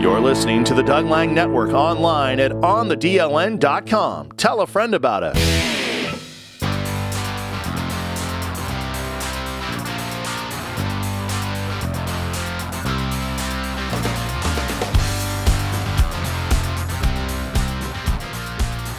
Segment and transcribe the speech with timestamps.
[0.00, 4.30] You're listening to the Doug Lang Network online at onthedln.com.
[4.36, 5.36] Tell a friend about us.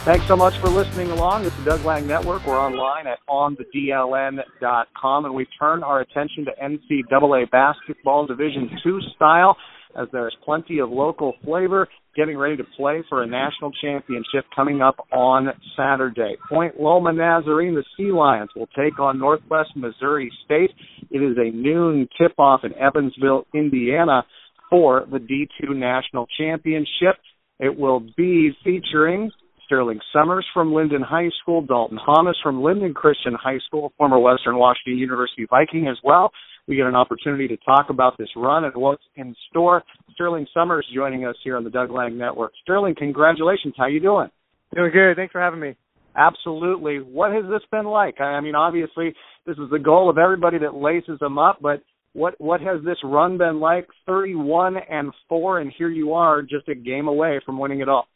[0.04, 1.46] Thanks so much for listening along.
[1.46, 2.46] It's the Doug Lang Network.
[2.46, 9.56] We're online at onthedln.com, and we turn our attention to NCAA basketball Division Two style
[9.96, 14.82] as there's plenty of local flavor getting ready to play for a national championship coming
[14.82, 16.36] up on Saturday.
[16.48, 20.70] Point Loma Nazarene, the Sea Lions, will take on Northwest Missouri State.
[21.10, 24.24] It is a noon tip-off in Evansville, Indiana
[24.68, 27.16] for the D2 National Championship.
[27.58, 29.30] It will be featuring
[29.66, 34.56] Sterling Summers from Lynden High School, Dalton Thomas from Lynden Christian High School, former Western
[34.56, 36.32] Washington University Viking as well.
[36.68, 39.82] We get an opportunity to talk about this run and what's in store.
[40.14, 42.52] Sterling Summers joining us here on the Doug Lang Network.
[42.62, 43.74] Sterling, congratulations.
[43.76, 44.28] How you doing?
[44.74, 45.16] Doing good.
[45.16, 45.74] Thanks for having me.
[46.16, 46.98] Absolutely.
[46.98, 48.20] What has this been like?
[48.20, 49.14] I mean, obviously,
[49.46, 52.98] this is the goal of everybody that laces them up, but what what has this
[53.04, 53.86] run been like?
[54.06, 58.08] 31 and 4 and here you are just a game away from winning it all.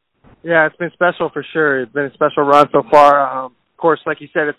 [0.42, 1.83] Yeah, it's been special for sure.
[1.83, 3.45] It's been a special run so far.
[3.45, 4.58] Um, of course, like you said, it's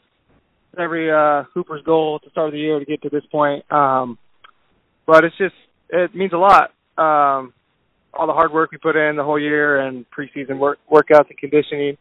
[0.79, 3.69] every uh, Hooper's goal at the start of the year to get to this point.
[3.71, 4.17] Um,
[5.05, 5.55] but it's just
[5.89, 6.71] it means a lot.
[6.97, 7.53] Um,
[8.13, 11.37] all the hard work we put in the whole year and preseason work workouts and
[11.37, 11.97] conditioning.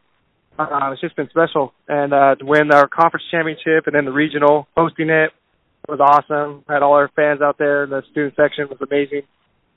[0.59, 4.13] Uh, it's just been special, and uh, to win our conference championship and then the
[4.13, 5.33] regional, hosting it
[5.89, 6.65] was awesome.
[6.69, 7.87] Had all our fans out there.
[7.87, 9.23] The student section was amazing.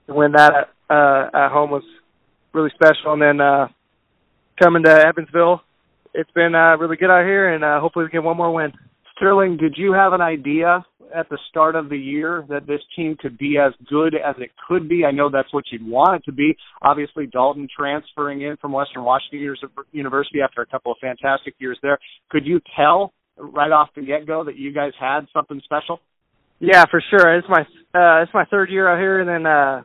[0.05, 1.83] To win that at, uh, at home was
[2.53, 3.67] really special, and then uh,
[4.61, 5.61] coming to Evansville.
[6.13, 8.73] It's been uh, really good out here, and uh, hopefully we get one more win.
[9.17, 13.15] Sterling, did you have an idea at the start of the year that this team
[13.19, 15.05] could be as good as it could be?
[15.05, 16.55] I know that's what you'd want it to be.
[16.81, 19.55] Obviously, Dalton transferring in from Western Washington
[19.91, 21.97] University after a couple of fantastic years there.
[22.29, 25.99] Could you tell right off the get go that you guys had something special?
[26.59, 27.37] Yeah, for sure.
[27.37, 27.61] It's my
[27.93, 29.83] uh it's my third year out here and then uh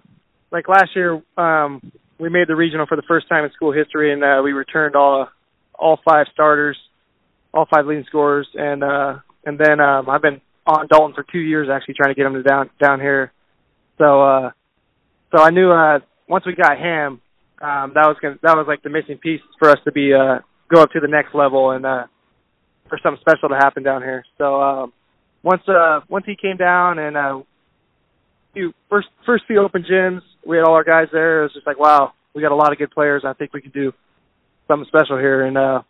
[0.50, 1.92] like last year um
[2.22, 4.94] we made the regional for the first time in school history, and uh, we returned
[4.94, 5.28] all
[5.74, 6.78] all five starters,
[7.54, 11.40] all five leading scorers, and uh, and then um, I've been on Dalton for two
[11.40, 13.32] years actually trying to get him to down down here.
[13.98, 14.50] So uh,
[15.34, 17.20] so I knew uh, once we got him,
[17.60, 20.38] um, that was gonna that was like the missing piece for us to be uh,
[20.72, 22.04] go up to the next level and uh,
[22.88, 24.24] for something special to happen down here.
[24.38, 24.92] So um,
[25.42, 27.40] once uh, once he came down and uh,
[28.54, 31.40] few first first few open gyms, we had all our guys there.
[31.40, 33.22] It was just like, wow, we got a lot of good players.
[33.26, 33.92] I think we can do
[34.68, 35.44] something special here.
[35.44, 35.82] And uh,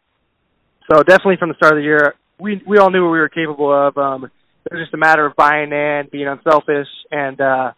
[0.91, 3.29] so definitely from the start of the year, we we all knew what we were
[3.29, 3.97] capable of.
[3.97, 7.73] Um, it was just a matter of buying in, being unselfish, and uh,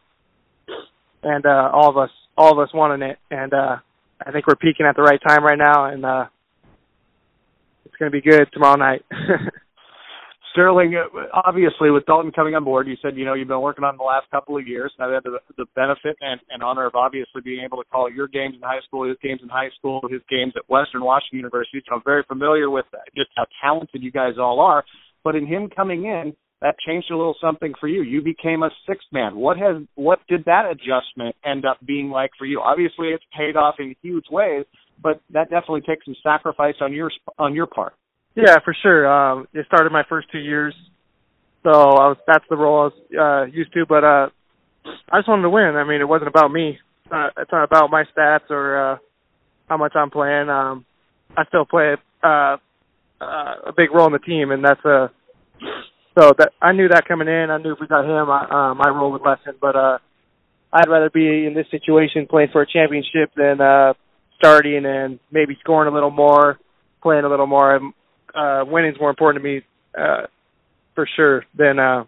[1.22, 3.18] and uh, all of us all of us wanting it.
[3.30, 3.76] And uh,
[4.24, 6.26] I think we're peaking at the right time right now, and uh,
[7.84, 9.04] it's going to be good tomorrow night.
[10.54, 13.82] Sterling, uh, obviously, with Dalton coming on board, you said you know you've been working
[13.82, 14.92] on the last couple of years.
[15.00, 18.28] Now, had the, the benefit and, and honor of obviously being able to call your
[18.28, 21.82] games in high school, his games in high school, his games at Western Washington University.
[21.88, 24.84] So I'm very familiar with that, just how talented you guys all are.
[25.24, 28.02] But in him coming in, that changed a little something for you.
[28.02, 29.34] You became a sixth man.
[29.34, 32.60] What has what did that adjustment end up being like for you?
[32.60, 34.64] Obviously, it's paid off in huge ways,
[35.02, 37.10] but that definitely takes some sacrifice on your
[37.40, 37.94] on your part.
[38.34, 39.06] Yeah, for sure.
[39.06, 40.74] Um, it started my first two years,
[41.62, 43.86] so I was that's the role I was uh, used to.
[43.86, 44.28] But uh,
[45.10, 45.76] I just wanted to win.
[45.76, 46.78] I mean, it wasn't about me.
[47.04, 48.96] It's not, it's not about my stats or uh,
[49.68, 50.48] how much I'm playing.
[50.48, 50.84] Um,
[51.36, 52.56] I still play uh,
[53.20, 55.04] uh, a big role in the team, and that's a.
[55.04, 55.08] Uh,
[56.16, 57.50] so that I knew that coming in.
[57.50, 59.54] I knew if we got him, I, uh, my role would lessen.
[59.60, 59.98] But uh,
[60.72, 63.94] I'd rather be in this situation playing for a championship than uh,
[64.38, 66.58] starting and maybe scoring a little more,
[67.02, 67.80] playing a little more
[68.34, 69.62] uh, winning's more important to me
[69.98, 70.26] uh,
[70.94, 72.04] for sure than uh,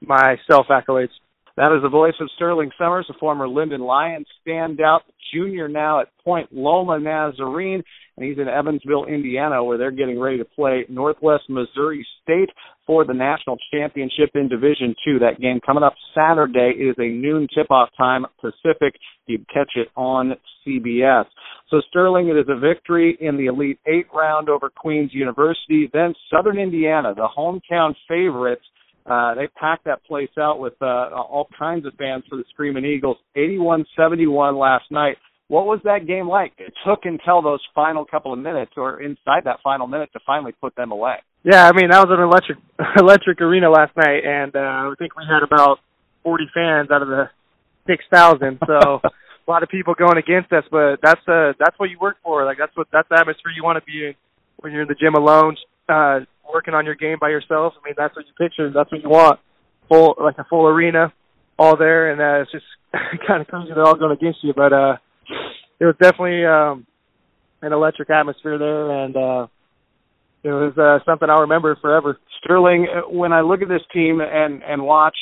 [0.00, 1.08] my self accolades.
[1.56, 5.00] That is the voice of Sterling Summers, a former Lynden Lions standout
[5.32, 7.82] junior now at Point Loma Nazarene,
[8.16, 12.50] and he's in Evansville, Indiana, where they're getting ready to play Northwest Missouri State
[12.86, 15.18] for the national championship in Division Two.
[15.18, 18.94] That game coming up Saturday is a noon tip-off time Pacific.
[19.26, 20.34] You catch it on
[20.66, 21.24] CBS.
[21.70, 25.88] So Sterling, it is a victory in the Elite Eight round over Queens University.
[25.92, 28.64] Then Southern Indiana, the hometown favorites.
[29.04, 32.84] Uh, they packed that place out with uh, all kinds of fans for the Screaming
[32.84, 33.16] Eagles.
[33.36, 35.16] 81-71 last night.
[35.52, 36.54] What was that game like?
[36.56, 40.52] It took until those final couple of minutes, or inside that final minute, to finally
[40.58, 41.16] put them away.
[41.44, 42.56] Yeah, I mean that was an electric
[42.96, 45.80] electric arena last night, and uh, I think we had about
[46.22, 47.28] 40 fans out of the
[47.86, 48.60] 6,000.
[48.66, 52.16] So a lot of people going against us, but that's uh that's what you work
[52.24, 52.46] for.
[52.46, 54.14] Like that's what that's the atmosphere you want to be in
[54.56, 56.20] when you're in the gym alone, uh,
[56.50, 57.74] working on your game by yourself.
[57.76, 58.72] I mean, that's what you picture.
[58.72, 59.38] That's what you want.
[59.90, 61.12] Full like a full arena,
[61.58, 62.64] all there, and uh, it's just
[63.28, 64.54] kind of crazy they're all going against you.
[64.56, 64.96] But uh,
[65.82, 66.86] it was definitely um,
[67.60, 69.46] an electric atmosphere there, and uh,
[70.44, 72.18] it was uh, something I'll remember forever.
[72.38, 75.16] Sterling, when I look at this team and and watch,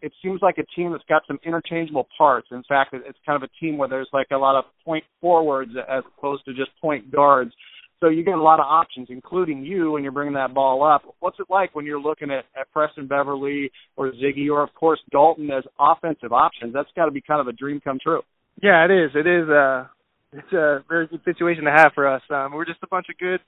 [0.00, 2.48] it seems like a team that's got some interchangeable parts.
[2.52, 5.72] In fact, it's kind of a team where there's like a lot of point forwards
[5.76, 7.52] as opposed to just point guards.
[8.00, 11.02] So you get a lot of options, including you when you're bringing that ball up.
[11.20, 15.00] What's it like when you're looking at, at Preston Beverly or Ziggy or of course
[15.10, 16.72] Dalton as offensive options?
[16.72, 18.22] That's got to be kind of a dream come true.
[18.62, 19.10] Yeah, it is.
[19.14, 19.50] It is.
[19.50, 19.84] Uh,
[20.32, 22.22] it's a very good situation to have for us.
[22.30, 23.40] Um, we're just a bunch of good,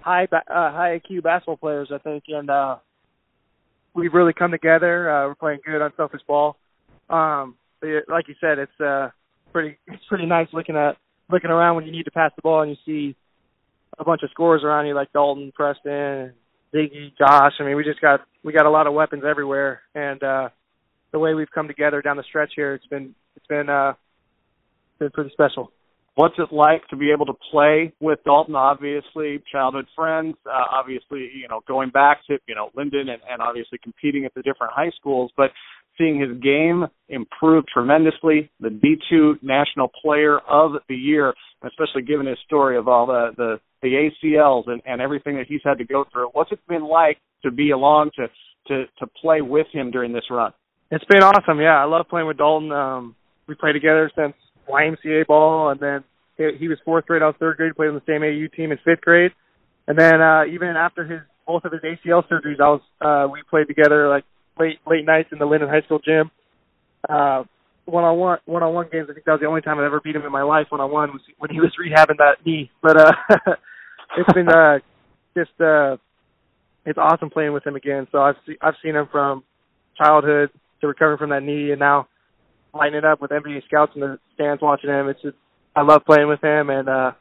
[0.00, 2.76] high uh, high IQ basketball players, I think, and uh,
[3.94, 5.10] we've really come together.
[5.10, 6.56] Uh, we're playing good unselfish ball.
[7.10, 9.10] Um, but like you said, it's uh,
[9.52, 10.96] pretty it's pretty nice looking at
[11.30, 13.16] looking around when you need to pass the ball and you see
[13.98, 16.32] a bunch of scores around you like Dalton, Preston,
[16.72, 17.54] Ziggy, Josh.
[17.58, 20.48] I mean, we just got we got a lot of weapons everywhere, and uh,
[21.12, 23.94] the way we've come together down the stretch here, it's been it's been uh,
[24.98, 25.72] been pretty special.
[26.18, 28.56] What's it like to be able to play with Dalton?
[28.56, 30.34] Obviously, childhood friends.
[30.44, 34.34] Uh, obviously, you know, going back to you know Lynden and, and obviously competing at
[34.34, 35.50] the different high schools, but
[35.96, 38.50] seeing his game improve tremendously.
[38.58, 41.34] The D2 National Player of the Year,
[41.64, 45.60] especially given his story of all the the, the ACLs and, and everything that he's
[45.64, 46.30] had to go through.
[46.32, 48.26] What's it been like to be along to
[48.66, 50.50] to to play with him during this run?
[50.90, 51.60] It's been awesome.
[51.60, 52.72] Yeah, I love playing with Dalton.
[52.72, 53.14] Um,
[53.46, 54.34] we play together since
[54.68, 56.04] YMCA ball, and then
[56.36, 57.22] he was fourth grade.
[57.22, 57.74] I was third grade.
[57.74, 59.32] Played on the same AU team in fifth grade,
[59.86, 63.42] and then uh, even after his both of his ACL surgeries, I was uh, we
[63.48, 64.24] played together like
[64.58, 66.30] late late nights in the Lynden High School gym.
[67.08, 67.44] Uh,
[67.86, 69.08] one on one one on one games.
[69.10, 70.66] I think that was the only time I ever beat him in my life.
[70.68, 72.70] One on one was when he was rehabbing that knee.
[72.82, 73.12] But uh,
[74.18, 74.78] it's been uh,
[75.36, 75.96] just uh,
[76.84, 78.06] it's awesome playing with him again.
[78.12, 79.42] So I've see, I've seen him from
[79.96, 80.50] childhood
[80.80, 82.08] to recovering from that knee, and now
[82.74, 85.08] lighting it up with NBA scouts in the stands watching him.
[85.08, 85.36] It's just
[85.74, 87.12] I love playing with him, and uh,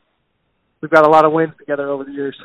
[0.82, 2.36] we've got a lot of wins together over the years.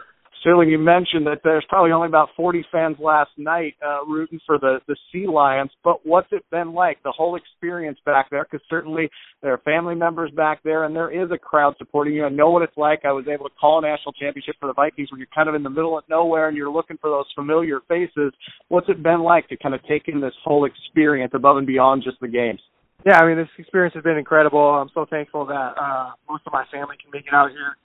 [0.43, 4.59] Sterling, you mentioned that there's probably only about 40 fans last night uh, rooting for
[4.59, 8.45] the the Sea Lions, but what's it been like the whole experience back there?
[8.45, 9.09] Because certainly
[9.41, 12.25] there are family members back there, and there is a crowd supporting you.
[12.25, 13.05] I know what it's like.
[13.05, 15.55] I was able to call a national championship for the Vikings, where you're kind of
[15.55, 18.33] in the middle of nowhere and you're looking for those familiar faces.
[18.67, 22.03] What's it been like to kind of take in this whole experience above and beyond
[22.03, 22.61] just the games?
[23.05, 24.61] Yeah, I mean this experience has been incredible.
[24.61, 27.77] I'm so thankful that uh, most of my family can make it out here.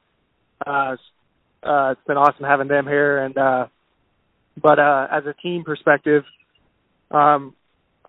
[0.66, 0.96] Uh,
[1.64, 3.68] uh, it's been awesome having them here, and uh,
[4.62, 6.24] but uh, as a team perspective,
[7.12, 7.56] um,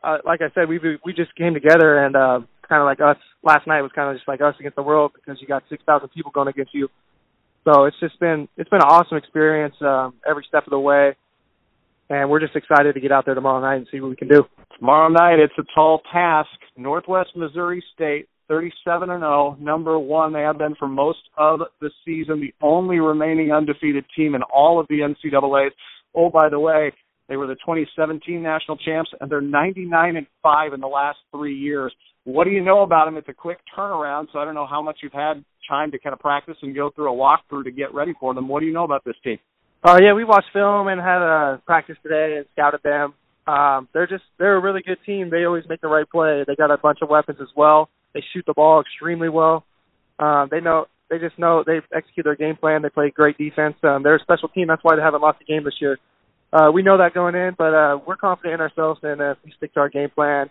[0.02, 3.16] uh, like I said, we we just came together and uh, kind of like us
[3.42, 5.82] last night was kind of just like us against the world because you got six
[5.84, 6.88] thousand people going against you.
[7.64, 11.16] So it's just been it's been an awesome experience um, every step of the way,
[12.10, 14.28] and we're just excited to get out there tomorrow night and see what we can
[14.28, 14.44] do.
[14.78, 16.48] Tomorrow night, it's a tall task.
[16.76, 20.32] Northwest Missouri State 37 and 0, number one.
[20.32, 24.80] They have been for most of the season, the only remaining undefeated team in all
[24.80, 25.74] of the NCAA's.
[26.14, 26.92] Oh, by the way,
[27.28, 31.54] they were the 2017 national champs, and they're 99 and five in the last three
[31.54, 31.92] years.
[32.24, 33.16] What do you know about them?
[33.18, 36.14] It's a quick turnaround, so I don't know how much you've had time to kind
[36.14, 38.48] of practice and go through a walkthrough to get ready for them.
[38.48, 39.38] What do you know about this team?
[39.84, 43.14] Oh uh, yeah, we watched film and had a practice today and scouted them.
[43.46, 45.30] Um, they're just they're a really good team.
[45.30, 46.44] They always make the right play.
[46.46, 47.88] They got a bunch of weapons as well.
[48.12, 49.64] They shoot the ball extremely well.
[50.18, 52.82] Um, they know they just know they execute their game plan.
[52.82, 53.76] They play great defense.
[53.84, 54.66] Um, they're a special team.
[54.66, 55.98] That's why they haven't lost a game this year.
[56.52, 59.52] Uh, we know that going in, but uh, we're confident in ourselves, and uh, we
[59.56, 60.50] stick to our game plan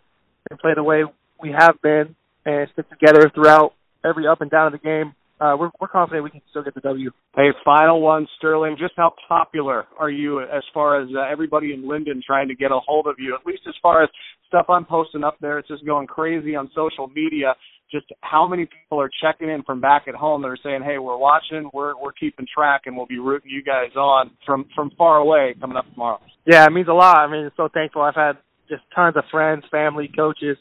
[0.49, 1.03] and play the way
[1.41, 2.15] we have been,
[2.45, 3.73] and stick together throughout
[4.05, 6.73] every up and down of the game, uh, we're, we're confident we can still get
[6.73, 7.11] the W.
[7.35, 8.75] Hey, final one, Sterling.
[8.79, 12.71] Just how popular are you as far as uh, everybody in Lynden trying to get
[12.71, 13.35] a hold of you?
[13.39, 14.09] At least as far as
[14.47, 17.55] stuff I'm posting up there, it's just going crazy on social media.
[17.91, 20.97] Just how many people are checking in from back at home that are saying, "Hey,
[20.97, 24.91] we're watching, we're we're keeping track, and we'll be rooting you guys on from from
[24.97, 27.17] far away coming up tomorrow." Yeah, it means a lot.
[27.17, 28.01] I mean, it's so thankful.
[28.01, 28.33] I've had
[28.67, 30.57] just tons of friends, family, coaches,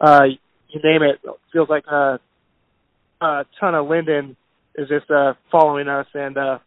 [0.00, 0.24] uh,
[0.68, 1.20] you name it.
[1.52, 2.18] Feels like uh,
[3.24, 4.36] a ton of Lynden
[4.76, 6.58] is just uh, following us and uh,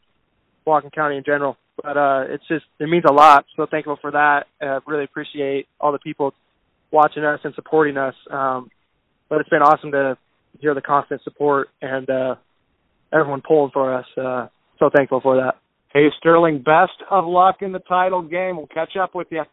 [0.66, 1.58] Whatcom County in general.
[1.82, 3.46] But uh, it's just it means a lot.
[3.56, 4.46] So thankful for that.
[4.62, 6.34] Uh, really appreciate all the people
[6.92, 8.16] watching us and supporting us.
[8.32, 8.72] Um,
[9.30, 10.18] but it's been awesome to
[10.60, 12.36] hear the constant support and uh,
[13.14, 14.06] everyone pulling for us.
[14.18, 14.48] Uh,
[14.80, 15.56] so thankful for that.
[15.94, 18.58] Hey Sterling, best of luck in the title game.
[18.58, 19.44] We'll catch up with you.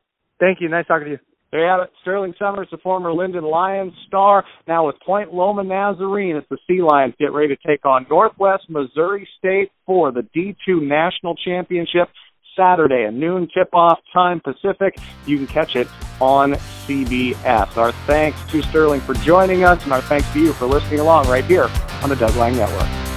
[0.41, 0.69] Thank you.
[0.69, 1.34] Nice talking to you.
[1.55, 1.91] They have it.
[2.03, 6.83] Sterling Summers, the former Lynden Lions star, now with Point Loma Nazarene as the Sea
[6.83, 12.09] Lions get ready to take on Northwest Missouri State for the D2 National Championship.
[12.57, 14.97] Saturday, a noon tip-off time Pacific.
[15.27, 15.87] You can catch it
[16.21, 16.55] on
[16.87, 17.77] CBS.
[17.77, 21.29] Our thanks to Sterling for joining us, and our thanks to you for listening along
[21.29, 21.71] right here
[22.03, 23.14] on the Doug Lang Network.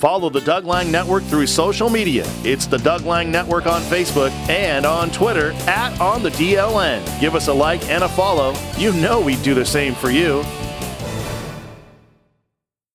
[0.00, 2.24] Follow the Doug Lang Network through social media.
[2.42, 7.20] It's the Doug Lang Network on Facebook and on Twitter at On the DLN.
[7.20, 8.54] Give us a like and a follow.
[8.78, 10.42] You know we'd do the same for you.